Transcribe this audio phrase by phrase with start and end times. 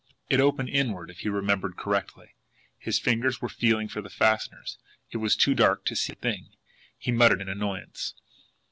[0.31, 2.33] It opened inward, if he remembered correctly.
[2.79, 4.79] His fingers were feeling for the fastenings.
[5.11, 6.53] It was too dark to see a thing.
[6.97, 8.15] He muttered in annoyance.